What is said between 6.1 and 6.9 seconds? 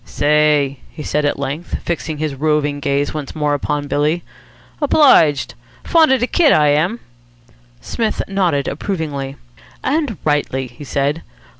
of de kit, I